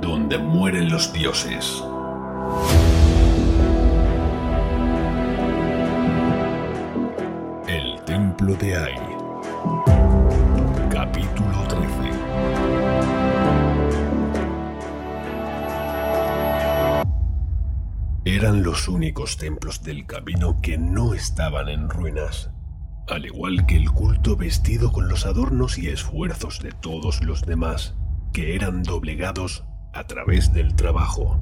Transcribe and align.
Donde 0.00 0.38
mueren 0.38 0.90
los 0.90 1.12
dioses. 1.12 1.82
El 7.66 8.00
templo 8.04 8.54
de 8.54 8.76
Ai. 8.76 8.94
Capítulo 10.90 11.66
13. 11.68 12.14
Eran 18.26 18.62
los 18.62 18.88
únicos 18.88 19.36
templos 19.36 19.82
del 19.82 20.06
camino 20.06 20.60
que 20.62 20.78
no 20.78 21.12
estaban 21.12 21.68
en 21.68 21.90
ruinas, 21.90 22.50
al 23.08 23.26
igual 23.26 23.66
que 23.66 23.76
el 23.76 23.90
culto 23.90 24.36
vestido 24.36 24.90
con 24.92 25.08
los 25.08 25.26
adornos 25.26 25.78
y 25.78 25.88
esfuerzos 25.88 26.60
de 26.60 26.72
todos 26.72 27.22
los 27.22 27.42
demás, 27.42 27.94
que 28.32 28.54
eran 28.54 28.82
doblegados 28.82 29.64
a 29.92 30.06
través 30.06 30.52
del 30.52 30.74
trabajo. 30.74 31.38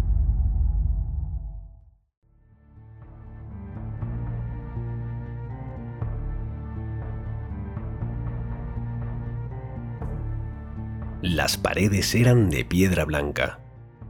Las 11.23 11.57
paredes 11.57 12.17
eran 12.17 12.51
de 12.51 12.65
piedra 12.65 13.05
blanca 13.05 13.61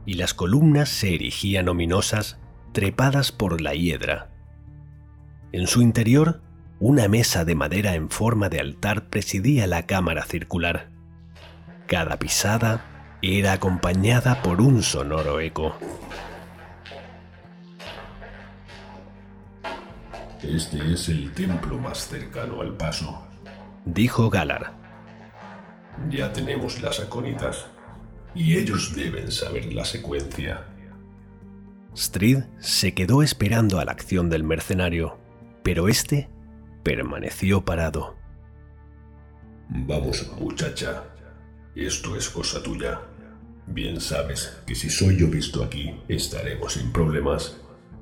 y 0.03 0.15
las 0.15 0.33
columnas 0.33 0.89
se 0.89 1.13
erigían 1.13 1.69
ominosas 1.69 2.39
trepadas 2.71 3.31
por 3.31 3.61
la 3.61 3.75
hiedra. 3.75 4.31
En 5.51 5.67
su 5.67 5.83
interior, 5.83 6.41
una 6.85 7.07
mesa 7.07 7.45
de 7.45 7.55
madera 7.55 7.95
en 7.95 8.09
forma 8.09 8.49
de 8.49 8.59
altar 8.59 9.05
presidía 9.05 9.67
la 9.67 9.85
cámara 9.85 10.25
circular. 10.25 10.89
Cada 11.87 12.19
pisada 12.19 13.17
era 13.21 13.53
acompañada 13.53 14.41
por 14.41 14.59
un 14.59 14.83
sonoro 14.83 15.39
eco. 15.39 15.77
Este 20.41 20.91
es 20.91 21.07
el 21.07 21.31
templo 21.31 21.77
más 21.79 22.05
cercano 22.09 22.59
al 22.59 22.75
paso, 22.75 23.29
dijo 23.85 24.29
Galar. 24.29 24.73
Ya 26.09 26.33
tenemos 26.33 26.81
las 26.81 26.99
acónitas, 26.99 27.65
y 28.35 28.57
ellos 28.57 28.93
deben 28.93 29.31
saber 29.31 29.71
la 29.71 29.85
secuencia. 29.85 30.65
Strid 31.95 32.39
se 32.59 32.93
quedó 32.93 33.23
esperando 33.23 33.79
a 33.79 33.85
la 33.85 33.93
acción 33.93 34.29
del 34.29 34.43
mercenario, 34.43 35.17
pero 35.63 35.87
este 35.87 36.32
permaneció 36.83 37.63
parado. 37.63 38.15
Vamos, 39.69 40.29
muchacha. 40.39 41.03
Esto 41.75 42.15
es 42.15 42.29
cosa 42.29 42.61
tuya. 42.61 42.99
Bien 43.65 43.99
sabes 43.99 44.57
que 44.67 44.75
si 44.75 44.89
soy 44.89 45.17
yo 45.17 45.27
visto 45.27 45.63
aquí, 45.63 45.99
estaremos 46.07 46.73
sin 46.73 46.91
problemas. 46.91 47.57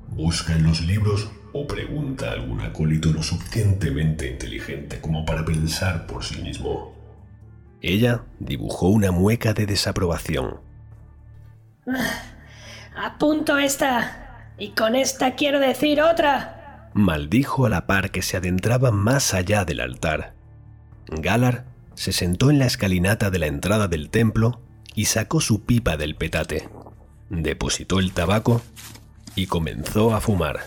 Busca 0.08 0.54
en 0.54 0.64
los 0.64 0.82
libros 0.82 1.30
o 1.52 1.66
pregunta 1.66 2.28
a 2.28 2.32
algún 2.32 2.60
acólito 2.60 3.10
lo 3.10 3.22
suficientemente 3.22 4.28
inteligente 4.28 5.00
como 5.00 5.24
para 5.24 5.44
pensar 5.44 6.06
por 6.06 6.24
sí 6.24 6.42
mismo. 6.42 6.94
Ella 7.80 8.24
dibujó 8.38 8.88
una 8.88 9.10
mueca 9.10 9.54
de 9.54 9.66
desaprobación. 9.66 10.60
Apunto 12.94 13.56
esta. 13.56 14.54
Y 14.58 14.70
con 14.70 14.94
esta 14.94 15.34
quiero 15.34 15.58
decir 15.58 16.00
otra. 16.02 16.61
Maldijo 16.94 17.64
a 17.64 17.70
la 17.70 17.86
par 17.86 18.10
que 18.10 18.20
se 18.20 18.36
adentraba 18.36 18.90
más 18.90 19.32
allá 19.32 19.64
del 19.64 19.80
altar. 19.80 20.34
Galar 21.06 21.64
se 21.94 22.12
sentó 22.12 22.50
en 22.50 22.58
la 22.58 22.66
escalinata 22.66 23.30
de 23.30 23.38
la 23.38 23.46
entrada 23.46 23.88
del 23.88 24.10
templo 24.10 24.60
y 24.94 25.06
sacó 25.06 25.40
su 25.40 25.64
pipa 25.64 25.96
del 25.96 26.16
petate. 26.16 26.68
Depositó 27.30 27.98
el 27.98 28.12
tabaco 28.12 28.60
y 29.34 29.46
comenzó 29.46 30.14
a 30.14 30.20
fumar. 30.20 30.60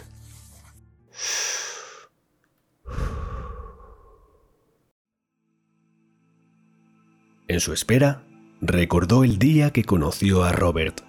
En 7.48 7.60
su 7.60 7.72
espera, 7.72 8.24
recordó 8.62 9.24
el 9.24 9.38
día 9.38 9.72
que 9.72 9.84
conoció 9.84 10.44
a 10.44 10.52
Robert. 10.52 11.02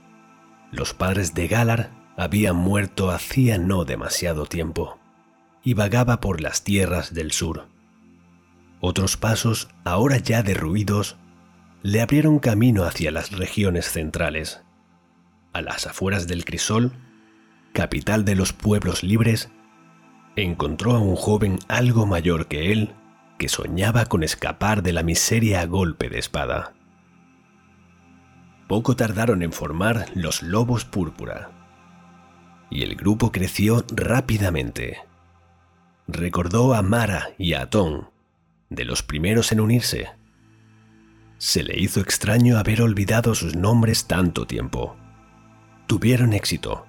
Los 0.70 0.92
padres 0.92 1.32
de 1.32 1.48
Galar 1.48 2.12
habían 2.18 2.56
muerto 2.56 3.10
hacía 3.10 3.56
no 3.56 3.86
demasiado 3.86 4.44
tiempo 4.44 4.95
y 5.66 5.74
vagaba 5.74 6.20
por 6.20 6.40
las 6.40 6.62
tierras 6.62 7.12
del 7.12 7.32
sur. 7.32 7.66
Otros 8.78 9.16
pasos, 9.16 9.68
ahora 9.84 10.18
ya 10.18 10.44
derruidos, 10.44 11.16
le 11.82 12.00
abrieron 12.00 12.38
camino 12.38 12.84
hacia 12.84 13.10
las 13.10 13.32
regiones 13.32 13.90
centrales. 13.90 14.62
A 15.52 15.62
las 15.62 15.88
afueras 15.88 16.28
del 16.28 16.44
Crisol, 16.44 16.92
capital 17.72 18.24
de 18.24 18.36
los 18.36 18.52
pueblos 18.52 19.02
libres, 19.02 19.50
encontró 20.36 20.92
a 20.92 21.00
un 21.00 21.16
joven 21.16 21.58
algo 21.66 22.06
mayor 22.06 22.46
que 22.46 22.70
él 22.70 22.94
que 23.36 23.48
soñaba 23.48 24.06
con 24.06 24.22
escapar 24.22 24.84
de 24.84 24.92
la 24.92 25.02
miseria 25.02 25.62
a 25.62 25.66
golpe 25.66 26.08
de 26.08 26.20
espada. 26.20 26.74
Poco 28.68 28.94
tardaron 28.94 29.42
en 29.42 29.52
formar 29.52 30.06
los 30.14 30.44
lobos 30.44 30.84
púrpura, 30.84 31.50
y 32.70 32.84
el 32.84 32.94
grupo 32.94 33.32
creció 33.32 33.84
rápidamente. 33.90 34.98
Recordó 36.06 36.74
a 36.74 36.82
Mara 36.82 37.30
y 37.38 37.54
a 37.54 37.62
Atón, 37.62 38.10
de 38.70 38.84
los 38.84 39.02
primeros 39.02 39.52
en 39.52 39.60
unirse. 39.60 40.08
Se 41.38 41.62
le 41.62 41.78
hizo 41.78 42.00
extraño 42.00 42.58
haber 42.58 42.82
olvidado 42.82 43.34
sus 43.34 43.56
nombres 43.56 44.06
tanto 44.06 44.46
tiempo. 44.46 44.96
Tuvieron 45.86 46.32
éxito, 46.32 46.86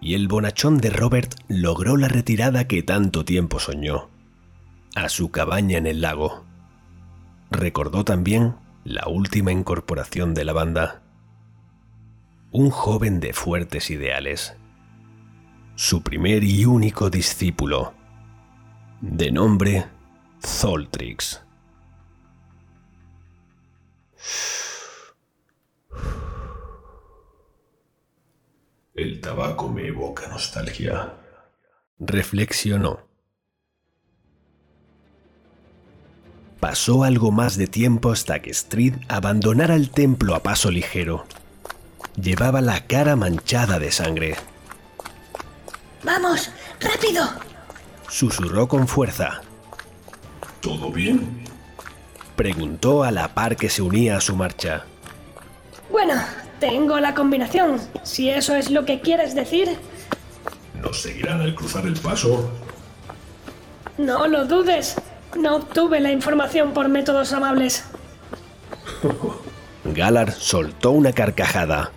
y 0.00 0.14
el 0.14 0.28
bonachón 0.28 0.78
de 0.78 0.90
Robert 0.90 1.34
logró 1.48 1.96
la 1.96 2.08
retirada 2.08 2.66
que 2.66 2.82
tanto 2.82 3.24
tiempo 3.24 3.58
soñó 3.58 4.10
a 4.94 5.08
su 5.08 5.30
cabaña 5.30 5.78
en 5.78 5.86
el 5.86 6.00
lago. 6.00 6.44
Recordó 7.50 8.04
también 8.04 8.54
la 8.84 9.08
última 9.08 9.52
incorporación 9.52 10.34
de 10.34 10.44
la 10.44 10.52
banda. 10.52 11.02
Un 12.52 12.70
joven 12.70 13.20
de 13.20 13.32
fuertes 13.32 13.90
ideales. 13.90 14.56
Su 15.74 16.02
primer 16.02 16.44
y 16.44 16.64
único 16.64 17.10
discípulo, 17.10 17.94
de 19.10 19.30
nombre 19.30 19.86
Zoltrix. 20.44 21.42
El 28.94 29.20
tabaco 29.20 29.68
me 29.68 29.88
evoca 29.88 30.26
nostalgia, 30.28 31.14
reflexionó. 31.98 33.00
Pasó 36.58 37.04
algo 37.04 37.30
más 37.30 37.58
de 37.58 37.66
tiempo 37.66 38.10
hasta 38.10 38.40
que 38.40 38.50
Street 38.50 38.94
abandonara 39.08 39.74
el 39.74 39.90
templo 39.90 40.34
a 40.34 40.42
paso 40.42 40.70
ligero. 40.70 41.26
Llevaba 42.16 42.62
la 42.62 42.86
cara 42.86 43.16
manchada 43.16 43.78
de 43.78 43.92
sangre. 43.92 44.36
¡Vamos! 46.02 46.50
¡Rápido! 46.80 47.53
Susurró 48.08 48.68
con 48.68 48.86
fuerza. 48.86 49.40
¿Todo 50.60 50.90
bien? 50.90 51.44
Preguntó 52.36 53.04
a 53.04 53.10
la 53.10 53.28
par 53.34 53.56
que 53.56 53.68
se 53.68 53.82
unía 53.82 54.16
a 54.16 54.20
su 54.20 54.34
marcha. 54.36 54.84
Bueno, 55.90 56.14
tengo 56.58 56.98
la 57.00 57.14
combinación. 57.14 57.80
Si 58.02 58.30
eso 58.30 58.54
es 58.56 58.70
lo 58.70 58.84
que 58.84 59.00
quieres 59.00 59.34
decir. 59.34 59.76
¿Nos 60.80 61.00
seguirán 61.00 61.40
al 61.40 61.54
cruzar 61.54 61.86
el 61.86 61.94
paso? 61.94 62.50
No 63.98 64.26
lo 64.26 64.44
dudes. 64.46 64.96
No 65.36 65.56
obtuve 65.56 66.00
la 66.00 66.12
información 66.12 66.72
por 66.72 66.88
métodos 66.88 67.32
amables. 67.32 67.84
Galar 69.84 70.32
soltó 70.32 70.92
una 70.92 71.12
carcajada. 71.12 71.90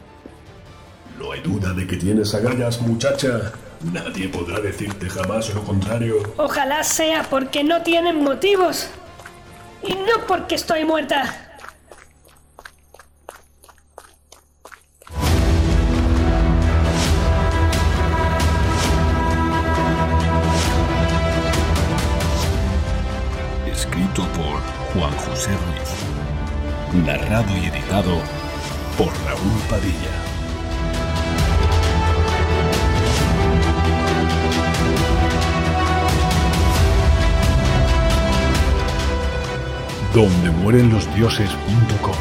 No 1.20 1.32
hay 1.32 1.42
duda 1.42 1.74
de 1.74 1.88
que 1.88 1.98
tienes 1.98 2.34
agallas, 2.36 2.82
muchacha. 2.82 3.54
Nadie 3.82 4.28
podrá 4.28 4.60
decirte 4.60 5.08
jamás 5.08 5.54
lo 5.54 5.64
contrario. 5.64 6.16
Ojalá 6.38 6.84
sea 6.84 7.24
porque 7.30 7.64
no 7.64 7.84
tienen 7.84 8.24
motivos. 8.24 8.90
Y 9.84 9.94
no 9.94 10.26
porque 10.28 10.56
estoy 10.56 10.84
muerta. 10.84 11.58
Escrito 23.72 24.24
por 24.34 24.60
Juan 24.94 25.16
José 25.18 25.52
Ruiz. 25.52 27.06
Narrado 27.06 27.56
y 27.58 27.68
editado 27.68 28.20
por 28.98 29.14
Raúl 29.26 29.62
Padilla. 29.70 30.27
Donde 40.18 40.50
mueren 40.50 40.90
los 40.90 41.06
dioses.com. 41.14 42.16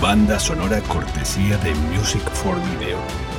Banda 0.00 0.40
sonora 0.40 0.80
cortesía 0.80 1.58
de 1.58 1.74
Music 1.74 2.22
for 2.30 2.56
Video. 2.78 3.33